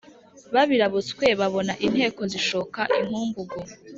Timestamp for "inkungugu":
2.99-3.59